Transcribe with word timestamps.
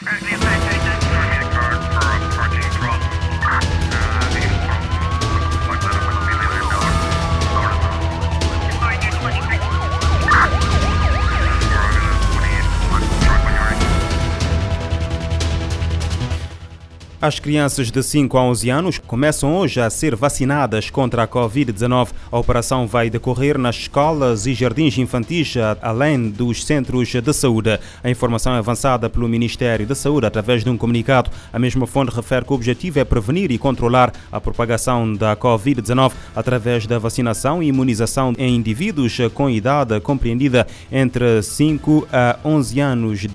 Currently 0.00 0.32
affected. 0.32 0.77
As 17.20 17.40
crianças 17.40 17.90
de 17.90 18.00
5 18.00 18.38
a 18.38 18.44
11 18.44 18.70
anos 18.70 18.98
começam 18.98 19.52
hoje 19.56 19.80
a 19.80 19.90
ser 19.90 20.14
vacinadas 20.14 20.88
contra 20.88 21.24
a 21.24 21.26
Covid-19. 21.26 22.10
A 22.30 22.38
operação 22.38 22.86
vai 22.86 23.10
decorrer 23.10 23.58
nas 23.58 23.74
escolas 23.74 24.46
e 24.46 24.54
jardins 24.54 24.96
infantis, 24.98 25.54
além 25.82 26.30
dos 26.30 26.64
centros 26.64 27.08
de 27.08 27.32
saúde. 27.32 27.76
A 28.04 28.08
informação 28.08 28.54
é 28.54 28.58
avançada 28.58 29.10
pelo 29.10 29.28
Ministério 29.28 29.84
da 29.84 29.96
Saúde 29.96 30.26
através 30.26 30.62
de 30.62 30.70
um 30.70 30.76
comunicado. 30.76 31.28
A 31.52 31.58
mesma 31.58 31.88
fonte 31.88 32.14
refere 32.14 32.44
que 32.44 32.52
o 32.52 32.54
objetivo 32.54 33.00
é 33.00 33.04
prevenir 33.04 33.50
e 33.50 33.58
controlar 33.58 34.12
a 34.30 34.40
propagação 34.40 35.12
da 35.12 35.34
Covid-19 35.34 36.12
através 36.36 36.86
da 36.86 37.00
vacinação 37.00 37.60
e 37.60 37.66
imunização 37.66 38.32
em 38.38 38.54
indivíduos 38.54 39.18
com 39.34 39.50
idade 39.50 40.00
compreendida 40.00 40.68
entre 40.92 41.42
5 41.42 42.06
a 42.12 42.38
11 42.44 42.78
anos. 42.78 43.26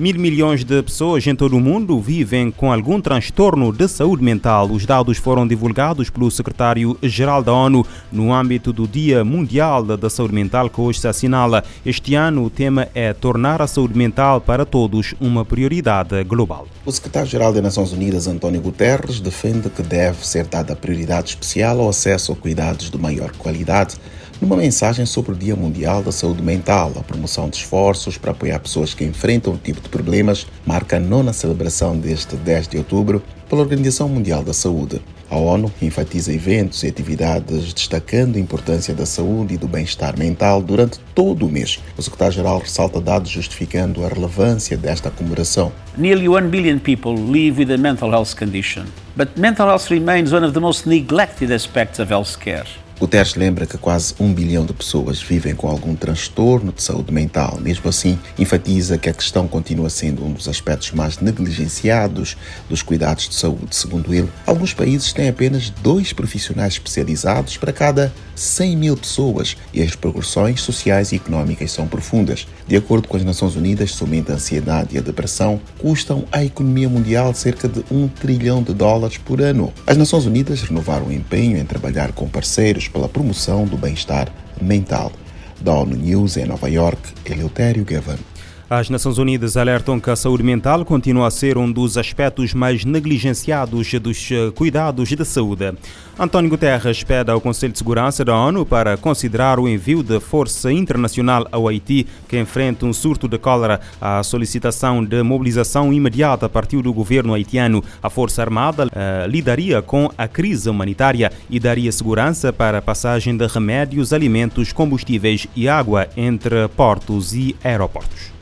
Mil 0.00 0.18
milhões 0.18 0.64
de 0.64 0.82
pessoas 0.82 1.26
em 1.26 1.34
todo 1.34 1.54
o 1.58 1.60
mundo 1.60 2.00
vivem 2.00 2.50
com 2.50 2.72
algum 2.72 2.98
transtorno 3.02 3.70
de 3.70 3.86
saúde 3.86 4.24
mental. 4.24 4.70
Os 4.70 4.86
dados 4.86 5.18
foram 5.18 5.46
divulgados 5.46 6.08
pelo 6.08 6.30
secretário-geral 6.30 7.42
da 7.42 7.52
ONU 7.52 7.84
no 8.10 8.32
âmbito 8.32 8.72
do 8.72 8.88
Dia 8.88 9.22
Mundial 9.22 9.84
da 9.84 10.08
Saúde 10.08 10.32
Mental, 10.32 10.70
que 10.70 10.80
hoje 10.80 11.00
se 11.00 11.06
assinala. 11.06 11.62
Este 11.84 12.14
ano, 12.14 12.44
o 12.44 12.48
tema 12.48 12.88
é 12.94 13.12
tornar 13.12 13.60
a 13.60 13.66
saúde 13.66 13.94
mental 13.94 14.40
para 14.40 14.64
todos 14.64 15.14
uma 15.20 15.44
prioridade 15.44 16.24
global. 16.24 16.66
O 16.86 16.90
secretário-geral 16.90 17.52
das 17.52 17.62
Nações 17.62 17.92
Unidas, 17.92 18.26
António 18.26 18.62
Guterres, 18.62 19.20
defende 19.20 19.68
que 19.68 19.82
deve 19.82 20.26
ser 20.26 20.46
dada 20.46 20.74
prioridade 20.74 21.28
especial 21.28 21.78
ao 21.78 21.90
acesso 21.90 22.32
a 22.32 22.36
cuidados 22.36 22.90
de 22.90 22.96
maior 22.96 23.32
qualidade 23.32 23.96
numa 24.40 24.56
mensagem 24.56 25.04
sobre 25.04 25.32
o 25.32 25.34
Dia 25.34 25.54
Mundial 25.54 26.02
da 26.02 26.10
Saúde 26.10 26.42
Mental, 26.42 26.92
a 26.96 27.02
promoção 27.02 27.48
de 27.48 27.58
esforços 27.58 28.16
para 28.16 28.30
apoiar 28.30 28.58
pessoas 28.58 28.94
que 28.94 29.04
enfrentam 29.04 29.52
o 29.52 29.58
tipo 29.58 29.80
de 29.80 29.88
problemas, 29.88 30.46
marca 30.64 30.96
a 30.96 31.00
nona 31.00 31.32
celebração 31.32 31.96
deste 31.96 32.36
10 32.36 32.68
de 32.68 32.78
outubro 32.78 33.22
pela 33.48 33.60
Organização 33.60 34.08
Mundial 34.08 34.42
da 34.42 34.54
Saúde. 34.54 35.02
A 35.28 35.36
ONU 35.36 35.70
enfatiza 35.80 36.32
eventos 36.32 36.82
e 36.82 36.88
atividades 36.88 37.72
destacando 37.72 38.36
a 38.36 38.40
importância 38.40 38.92
da 38.92 39.06
saúde 39.06 39.54
e 39.54 39.56
do 39.56 39.68
bem-estar 39.68 40.18
mental 40.18 40.60
durante 40.60 40.98
todo 41.14 41.46
o 41.46 41.48
mês. 41.48 41.78
O 41.96 42.02
secretário-geral 42.02 42.58
ressalta 42.58 43.00
dados 43.00 43.30
justificando 43.30 44.04
a 44.04 44.08
relevância 44.08 44.76
desta 44.76 45.08
comemoração. 45.08 45.70
Nearly 45.96 46.28
1 46.28 46.48
billion 46.48 46.78
people 46.80 47.14
live 47.14 47.62
with 47.62 47.72
a 47.72 47.78
mental 47.78 48.10
health 48.10 48.34
condition, 48.36 48.86
but 49.16 49.28
mental 49.38 49.68
health 49.68 49.88
remains 49.90 50.32
one 50.32 50.44
of 50.44 50.52
the 50.52 50.60
most 50.60 50.88
neglected 50.88 51.52
aspects 51.52 52.00
of 52.00 52.12
healthcare. 52.12 52.66
Guterres 53.00 53.34
lembra 53.34 53.64
que 53.64 53.78
quase 53.78 54.12
um 54.20 54.30
bilhão 54.30 54.66
de 54.66 54.74
pessoas 54.74 55.22
vivem 55.22 55.54
com 55.54 55.66
algum 55.66 55.94
transtorno 55.94 56.70
de 56.70 56.82
saúde 56.82 57.10
mental. 57.10 57.58
Mesmo 57.58 57.88
assim, 57.88 58.18
enfatiza 58.38 58.98
que 58.98 59.08
a 59.08 59.14
questão 59.14 59.48
continua 59.48 59.88
sendo 59.88 60.22
um 60.22 60.30
dos 60.30 60.46
aspectos 60.46 60.90
mais 60.90 61.18
negligenciados 61.18 62.36
dos 62.68 62.82
cuidados 62.82 63.26
de 63.26 63.36
saúde. 63.36 63.74
Segundo 63.74 64.12
ele, 64.12 64.28
alguns 64.46 64.74
países 64.74 65.14
têm 65.14 65.30
apenas 65.30 65.70
dois 65.70 66.12
profissionais 66.12 66.74
especializados 66.74 67.56
para 67.56 67.72
cada 67.72 68.12
100 68.34 68.76
mil 68.76 68.96
pessoas 68.98 69.56
e 69.72 69.82
as 69.82 69.90
repercussões 69.90 70.60
sociais 70.60 71.12
e 71.12 71.16
económicas 71.16 71.72
são 71.72 71.86
profundas. 71.88 72.46
De 72.66 72.76
acordo 72.76 73.08
com 73.08 73.16
as 73.16 73.24
Nações 73.24 73.56
Unidas, 73.56 73.92
somente 73.92 74.30
a 74.30 74.34
ansiedade 74.34 74.94
e 74.94 74.98
a 74.98 75.02
depressão 75.02 75.58
custam 75.78 76.26
à 76.30 76.44
economia 76.44 76.88
mundial 76.88 77.32
cerca 77.32 77.66
de 77.66 77.82
um 77.90 78.08
trilhão 78.08 78.62
de 78.62 78.74
dólares 78.74 79.16
por 79.16 79.40
ano. 79.40 79.72
As 79.86 79.96
Nações 79.96 80.26
Unidas 80.26 80.60
renovaram 80.60 81.06
o 81.06 81.12
empenho 81.12 81.56
em 81.56 81.64
trabalhar 81.64 82.12
com 82.12 82.28
parceiros 82.28 82.89
pela 82.92 83.08
promoção 83.08 83.64
do 83.64 83.76
bem-estar 83.76 84.28
mental. 84.60 85.12
Da 85.60 85.74
ONU 85.74 85.96
News 85.96 86.36
em 86.36 86.46
Nova 86.46 86.68
York, 86.68 87.12
Eleutério 87.24 87.84
Gavan. 87.84 88.29
As 88.72 88.88
Nações 88.88 89.18
Unidas 89.18 89.56
alertam 89.56 89.98
que 89.98 90.10
a 90.10 90.14
saúde 90.14 90.44
mental 90.44 90.84
continua 90.84 91.26
a 91.26 91.30
ser 91.32 91.58
um 91.58 91.72
dos 91.72 91.98
aspectos 91.98 92.54
mais 92.54 92.84
negligenciados 92.84 93.92
dos 93.94 94.30
eh, 94.30 94.52
cuidados 94.54 95.08
de 95.08 95.24
saúde. 95.24 95.74
António 96.16 96.48
Guterres 96.48 97.02
pede 97.02 97.32
ao 97.32 97.40
Conselho 97.40 97.72
de 97.72 97.78
Segurança 97.78 98.24
da 98.24 98.36
ONU 98.36 98.64
para 98.64 98.96
considerar 98.96 99.58
o 99.58 99.68
envio 99.68 100.04
de 100.04 100.20
força 100.20 100.72
internacional 100.72 101.48
ao 101.50 101.66
Haiti, 101.66 102.06
que 102.28 102.38
enfrenta 102.38 102.86
um 102.86 102.92
surto 102.92 103.26
de 103.26 103.38
cólera. 103.38 103.80
A 104.00 104.22
solicitação 104.22 105.04
de 105.04 105.20
mobilização 105.20 105.92
imediata 105.92 106.48
partiu 106.48 106.80
do 106.80 106.92
governo 106.92 107.34
haitiano. 107.34 107.82
A 108.00 108.08
Força 108.08 108.40
Armada 108.40 108.86
uh, 108.86 109.28
lidaria 109.28 109.82
com 109.82 110.08
a 110.16 110.28
crise 110.28 110.70
humanitária 110.70 111.32
e 111.50 111.58
daria 111.58 111.90
segurança 111.90 112.52
para 112.52 112.78
a 112.78 112.82
passagem 112.82 113.36
de 113.36 113.48
remédios, 113.48 114.12
alimentos, 114.12 114.72
combustíveis 114.72 115.48
e 115.56 115.68
água 115.68 116.06
entre 116.16 116.68
portos 116.68 117.34
e 117.34 117.56
aeroportos. 117.64 118.39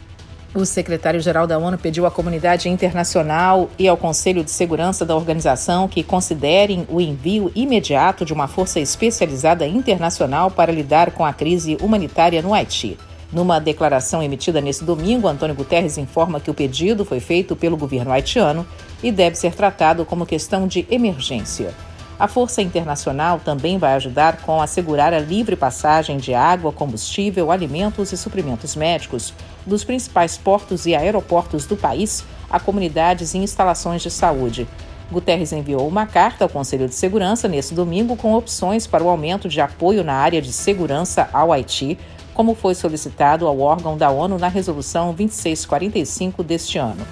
O 0.54 0.64
secretário-geral 0.64 1.46
da 1.46 1.58
ONU 1.58 1.76
pediu 1.76 2.06
à 2.06 2.10
comunidade 2.10 2.70
internacional 2.70 3.68
e 3.78 3.86
ao 3.86 3.98
Conselho 3.98 4.42
de 4.42 4.50
Segurança 4.50 5.04
da 5.04 5.14
organização 5.14 5.86
que 5.86 6.02
considerem 6.02 6.86
o 6.88 7.02
envio 7.02 7.52
imediato 7.54 8.24
de 8.24 8.32
uma 8.32 8.48
força 8.48 8.80
especializada 8.80 9.66
internacional 9.66 10.50
para 10.50 10.72
lidar 10.72 11.10
com 11.10 11.24
a 11.24 11.34
crise 11.34 11.76
humanitária 11.82 12.40
no 12.40 12.54
Haiti. 12.54 12.96
Numa 13.30 13.58
declaração 13.58 14.22
emitida 14.22 14.58
nesse 14.58 14.82
domingo, 14.84 15.28
Antônio 15.28 15.54
Guterres 15.54 15.98
informa 15.98 16.40
que 16.40 16.50
o 16.50 16.54
pedido 16.54 17.04
foi 17.04 17.20
feito 17.20 17.54
pelo 17.54 17.76
governo 17.76 18.10
haitiano 18.10 18.66
e 19.02 19.12
deve 19.12 19.36
ser 19.36 19.54
tratado 19.54 20.06
como 20.06 20.24
questão 20.24 20.66
de 20.66 20.86
emergência. 20.90 21.74
A 22.18 22.26
Força 22.26 22.60
Internacional 22.60 23.38
também 23.38 23.78
vai 23.78 23.92
ajudar 23.94 24.38
com 24.38 24.60
assegurar 24.60 25.14
a 25.14 25.20
livre 25.20 25.54
passagem 25.54 26.16
de 26.16 26.34
água, 26.34 26.72
combustível, 26.72 27.52
alimentos 27.52 28.10
e 28.10 28.16
suprimentos 28.16 28.74
médicos 28.74 29.32
dos 29.64 29.84
principais 29.84 30.36
portos 30.36 30.84
e 30.84 30.96
aeroportos 30.96 31.64
do 31.64 31.76
país 31.76 32.24
a 32.50 32.58
comunidades 32.58 33.34
e 33.34 33.38
instalações 33.38 34.02
de 34.02 34.10
saúde. 34.10 34.66
Guterres 35.12 35.52
enviou 35.52 35.86
uma 35.86 36.06
carta 36.06 36.44
ao 36.44 36.48
Conselho 36.48 36.88
de 36.88 36.94
Segurança 36.94 37.46
nesse 37.46 37.72
domingo 37.72 38.16
com 38.16 38.34
opções 38.34 38.84
para 38.84 39.04
o 39.04 39.08
aumento 39.08 39.48
de 39.48 39.60
apoio 39.60 40.02
na 40.02 40.14
área 40.14 40.42
de 40.42 40.52
segurança 40.52 41.30
ao 41.32 41.52
Haiti, 41.52 41.96
como 42.34 42.56
foi 42.56 42.74
solicitado 42.74 43.46
ao 43.46 43.60
órgão 43.60 43.96
da 43.96 44.10
ONU 44.10 44.38
na 44.38 44.48
Resolução 44.48 45.14
2645 45.14 46.42
deste 46.42 46.78
ano. 46.78 47.06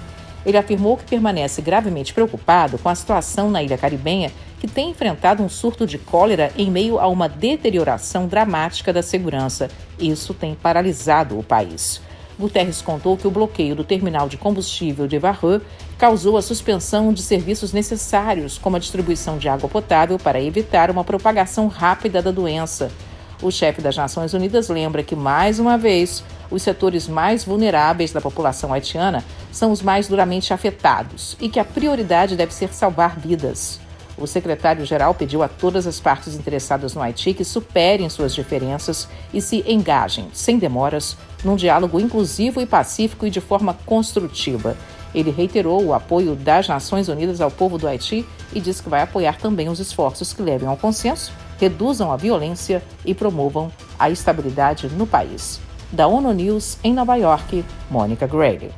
Ele 0.45 0.57
afirmou 0.57 0.97
que 0.97 1.05
permanece 1.05 1.61
gravemente 1.61 2.13
preocupado 2.13 2.77
com 2.77 2.89
a 2.89 2.95
situação 2.95 3.49
na 3.51 3.61
ilha 3.61 3.77
caribenha, 3.77 4.31
que 4.59 4.67
tem 4.67 4.89
enfrentado 4.89 5.43
um 5.43 5.49
surto 5.49 5.85
de 5.85 5.97
cólera 5.97 6.51
em 6.57 6.71
meio 6.71 6.99
a 6.99 7.07
uma 7.07 7.27
deterioração 7.27 8.27
dramática 8.27 8.91
da 8.91 9.01
segurança. 9.01 9.69
Isso 9.99 10.33
tem 10.33 10.55
paralisado 10.55 11.37
o 11.37 11.43
país. 11.43 12.01
Guterres 12.39 12.81
contou 12.83 13.17
que 13.17 13.27
o 13.27 13.31
bloqueio 13.31 13.75
do 13.75 13.83
terminal 13.83 14.29
de 14.29 14.37
combustível 14.37 15.07
de 15.07 15.17
Vareux 15.17 15.63
causou 15.97 16.37
a 16.37 16.41
suspensão 16.41 17.11
de 17.11 17.23
serviços 17.23 17.73
necessários, 17.73 18.59
como 18.59 18.75
a 18.75 18.79
distribuição 18.79 19.39
de 19.39 19.49
água 19.49 19.67
potável, 19.67 20.19
para 20.19 20.41
evitar 20.41 20.91
uma 20.91 21.03
propagação 21.03 21.67
rápida 21.67 22.21
da 22.21 22.29
doença. 22.29 22.91
O 23.41 23.51
chefe 23.51 23.81
das 23.81 23.97
Nações 23.97 24.33
Unidas 24.33 24.69
lembra 24.69 25.01
que, 25.01 25.15
mais 25.15 25.59
uma 25.59 25.77
vez, 25.77 26.23
os 26.49 26.61
setores 26.61 27.07
mais 27.07 27.43
vulneráveis 27.43 28.11
da 28.11 28.21
população 28.21 28.73
haitiana 28.73 29.23
são 29.51 29.71
os 29.71 29.81
mais 29.81 30.07
duramente 30.07 30.53
afetados 30.53 31.35
e 31.39 31.49
que 31.49 31.59
a 31.59 31.65
prioridade 31.65 32.35
deve 32.35 32.53
ser 32.53 32.73
salvar 32.73 33.19
vidas. 33.19 33.79
O 34.17 34.25
secretário-geral 34.25 35.13
pediu 35.13 35.43
a 35.43 35.47
todas 35.47 35.85
as 35.85 35.99
partes 35.99 36.33
interessadas 36.33 36.95
no 36.95 37.01
Haiti 37.01 37.35
que 37.35 37.43
superem 37.43 38.09
suas 38.09 38.33
diferenças 38.33 39.07
e 39.31 39.39
se 39.39 39.63
engajem, 39.67 40.27
sem 40.33 40.57
demoras, 40.57 41.15
num 41.43 41.55
diálogo 41.55 41.99
inclusivo 41.99 42.59
e 42.59 42.65
pacífico 42.65 43.27
e 43.27 43.29
de 43.29 43.39
forma 43.39 43.75
construtiva. 43.85 44.75
Ele 45.13 45.29
reiterou 45.29 45.83
o 45.83 45.93
apoio 45.93 46.35
das 46.35 46.67
Nações 46.67 47.07
Unidas 47.07 47.39
ao 47.41 47.51
povo 47.51 47.77
do 47.77 47.87
Haiti 47.87 48.25
e 48.53 48.59
disse 48.59 48.81
que 48.81 48.89
vai 48.89 49.01
apoiar 49.01 49.37
também 49.37 49.69
os 49.69 49.79
esforços 49.79 50.33
que 50.33 50.41
levem 50.41 50.67
ao 50.67 50.77
consenso, 50.77 51.31
reduzam 51.59 52.11
a 52.11 52.17
violência 52.17 52.83
e 53.05 53.13
promovam 53.13 53.71
a 53.99 54.09
estabilidade 54.09 54.87
no 54.89 55.05
país. 55.05 55.66
Da 55.91 56.07
ONU 56.07 56.33
News 56.33 56.77
em 56.83 56.93
Nova 56.93 57.15
York, 57.15 57.63
Mônica 57.89 58.27
Gray. 58.27 58.69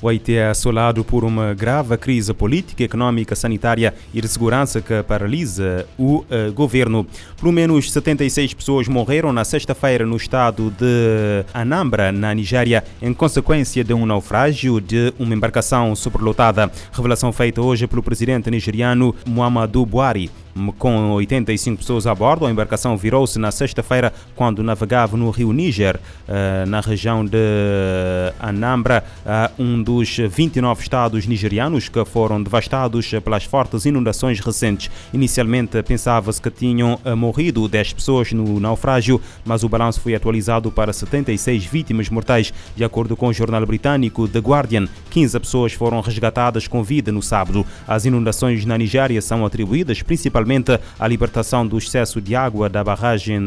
O 0.00 0.08
Haiti 0.08 0.34
é 0.34 0.48
assolado 0.48 1.02
por 1.02 1.24
uma 1.24 1.54
grave 1.54 1.96
crise 1.96 2.34
política, 2.34 2.84
econômica, 2.84 3.34
sanitária 3.34 3.94
e 4.12 4.20
de 4.20 4.28
segurança 4.28 4.80
que 4.80 5.02
paralisa 5.02 5.86
o 5.98 6.18
uh, 6.18 6.52
governo. 6.52 7.06
Pelo 7.38 7.52
menos 7.52 7.90
76 7.90 8.54
pessoas 8.54 8.88
morreram 8.88 9.32
na 9.32 9.44
sexta-feira 9.44 10.04
no 10.04 10.16
estado 10.16 10.70
de 10.70 11.44
Anambra, 11.54 12.12
na 12.12 12.34
Nigéria, 12.34 12.84
em 13.00 13.14
consequência 13.14 13.82
de 13.82 13.94
um 13.94 14.04
naufrágio 14.04 14.80
de 14.80 15.14
uma 15.18 15.34
embarcação 15.34 15.94
superlotada. 15.94 16.70
Revelação 16.92 17.32
feita 17.32 17.62
hoje 17.62 17.86
pelo 17.86 18.02
presidente 18.02 18.50
nigeriano 18.50 19.14
Muhammadu 19.26 19.86
Buhari. 19.86 20.30
Com 20.78 21.10
85 21.12 21.78
pessoas 21.78 22.06
a 22.06 22.14
bordo. 22.14 22.46
A 22.46 22.50
embarcação 22.50 22.96
virou-se 22.96 23.38
na 23.38 23.50
sexta-feira 23.50 24.12
quando 24.34 24.62
navegava 24.62 25.16
no 25.16 25.30
rio 25.30 25.52
Níger, 25.52 26.00
na 26.66 26.80
região 26.80 27.24
de 27.24 27.36
Anambra, 28.40 29.04
um 29.58 29.82
dos 29.82 30.16
29 30.16 30.82
estados 30.82 31.26
nigerianos 31.26 31.88
que 31.88 32.04
foram 32.04 32.42
devastados 32.42 33.10
pelas 33.24 33.44
fortes 33.44 33.84
inundações 33.84 34.40
recentes. 34.40 34.90
Inicialmente 35.12 35.82
pensava-se 35.82 36.40
que 36.40 36.50
tinham 36.50 36.98
morrido 37.16 37.68
10 37.68 37.92
pessoas 37.92 38.32
no 38.32 38.58
naufrágio, 38.60 39.20
mas 39.44 39.62
o 39.62 39.68
balanço 39.68 40.00
foi 40.00 40.14
atualizado 40.14 40.70
para 40.70 40.92
76 40.92 41.64
vítimas 41.64 42.08
mortais. 42.08 42.52
De 42.74 42.84
acordo 42.84 43.16
com 43.16 43.28
o 43.28 43.32
jornal 43.32 43.66
britânico 43.66 44.26
The 44.28 44.38
Guardian, 44.38 44.88
15 45.10 45.40
pessoas 45.40 45.72
foram 45.72 46.00
resgatadas 46.00 46.66
com 46.68 46.82
vida 46.82 47.12
no 47.12 47.22
sábado. 47.22 47.66
As 47.86 48.04
inundações 48.04 48.64
na 48.64 48.78
Nigéria 48.78 49.20
são 49.20 49.44
atribuídas 49.44 50.02
principalmente 50.02 50.45
à 50.98 51.08
libertação 51.08 51.66
do 51.66 51.76
excesso 51.78 52.20
de 52.20 52.34
água 52.34 52.68
da 52.68 52.82
barragem 52.82 53.40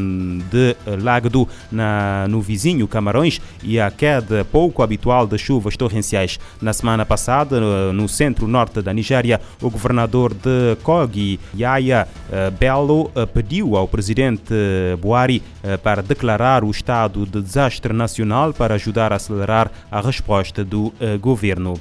de 0.50 0.76
Lagdo 1.02 1.48
na, 1.70 2.26
no 2.28 2.40
vizinho 2.40 2.86
Camarões 2.86 3.40
e 3.62 3.80
à 3.80 3.90
queda 3.90 4.44
pouco 4.44 4.82
habitual 4.82 5.26
de 5.26 5.38
chuvas 5.38 5.76
torrenciais. 5.76 6.38
Na 6.60 6.72
semana 6.72 7.06
passada, 7.06 7.60
no 7.92 8.08
centro-norte 8.08 8.82
da 8.82 8.92
Nigéria, 8.92 9.40
o 9.60 9.70
governador 9.70 10.34
de 10.34 10.76
Kogi, 10.82 11.40
Yaya 11.56 12.06
eh, 12.30 12.50
Bello, 12.50 13.10
eh, 13.14 13.26
pediu 13.26 13.76
ao 13.76 13.88
presidente 13.88 14.52
eh, 14.52 15.76
para 15.82 16.02
declarar 16.02 16.64
o 16.64 16.70
estado 16.70 17.26
de 17.26 17.40
desastre 17.42 17.92
nacional 17.92 18.52
para 18.52 18.74
ajudar 18.74 19.12
a 19.12 19.16
acelerar 19.16 19.70
a 19.90 20.00
resposta 20.00 20.64
do 20.64 20.92
governo. 21.20 21.78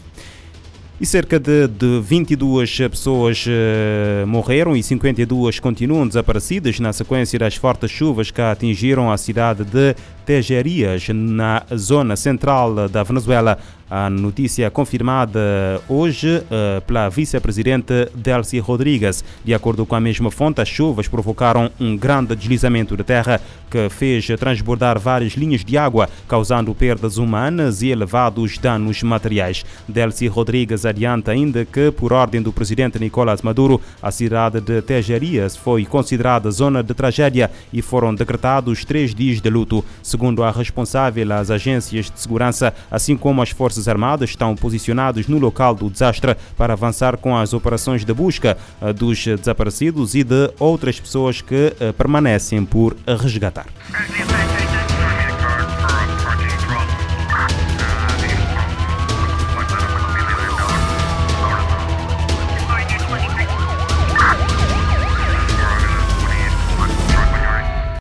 E 1.02 1.06
cerca 1.06 1.40
de, 1.40 1.66
de 1.66 2.02
22 2.02 2.78
pessoas 2.92 3.46
uh, 3.46 4.28
morreram 4.28 4.76
e 4.76 4.84
52 4.84 5.58
continuam 5.58 6.06
desaparecidas 6.06 6.78
na 6.82 6.92
sequência 6.92 7.40
das 7.40 7.56
fortes 7.56 7.90
chuvas 7.90 8.32
que 8.32 8.42
atingiram 8.42 9.10
a 9.10 9.18
cidade 9.18 9.64
de 9.64 9.96
Tejerias, 10.26 11.08
na 11.08 11.64
zona 11.74 12.18
central 12.18 12.90
da 12.90 13.02
Venezuela. 13.02 13.58
A 13.90 14.08
notícia 14.08 14.68
é 14.68 14.70
confirmada 14.70 15.82
hoje 15.90 16.38
uh, 16.38 16.80
pela 16.82 17.10
vice-presidente 17.10 18.08
Delcy 18.14 18.60
Rodrigues. 18.60 19.24
De 19.44 19.52
acordo 19.52 19.84
com 19.84 19.96
a 19.96 20.00
mesma 20.00 20.30
fonte, 20.30 20.62
as 20.62 20.70
chuvas 20.70 21.08
provocaram 21.08 21.72
um 21.80 21.98
grande 21.98 22.36
deslizamento 22.36 22.96
de 22.96 23.04
terra 23.04 23.42
que 23.70 23.90
fez 23.90 24.28
transbordar 24.40 25.00
várias 25.00 25.34
linhas 25.34 25.66
de 25.66 25.76
água, 25.76 26.08
causando 26.28 26.74
perdas 26.76 27.18
humanas 27.18 27.82
e 27.82 27.88
elevados 27.88 28.60
danos 28.60 29.02
materiais. 29.02 29.66
Delcy 29.88 30.28
Rodrigues 30.28 30.86
adianta 30.86 31.32
ainda 31.32 31.66
que, 31.66 31.92
por 31.92 32.14
ordem 32.14 32.44
do 32.44 32.54
presidente 32.54 33.00
Nicolás 33.00 33.42
Maduro, 33.42 33.82
a 34.02 34.12
cidade 34.12 34.62
de 34.62 34.84
Tejerias 34.84 35.56
foi 35.56 35.84
considerada 35.86 36.52
zona 36.52 36.84
de 36.84 36.94
tragédia 36.94 37.50
e 37.74 37.82
foram 37.82 38.14
decretados 38.14 38.86
três 38.86 39.16
dias 39.16 39.42
de 39.42 39.50
luto. 39.50 39.84
Segundo 40.04 40.44
a 40.44 40.52
responsável, 40.52 41.34
as 41.34 41.50
agências 41.50 42.12
de 42.12 42.20
segurança, 42.20 42.74
assim 42.92 43.18
como 43.18 43.42
as 43.42 43.50
forças 43.50 43.79
Armadas, 43.88 44.32
estão 44.32 44.56
posicionados 44.56 45.28
no 45.28 45.38
local 45.38 45.74
do 45.74 45.90
desastre 45.90 46.36
para 46.58 46.74
avançar 46.74 47.18
com 47.18 47.36
as 47.36 47.54
operações 47.54 48.04
de 48.06 48.14
busca 48.14 48.58
eh, 48.82 48.94
dos 48.94 49.24
desaparecidos 49.26 50.16
e 50.16 50.24
de 50.24 50.52
outras 50.60 51.00
pessoas 51.00 51.42
que 51.42 51.74
eh, 51.80 51.92
permanecem 51.92 52.66
por 52.66 52.96
resgatar. 53.06 53.68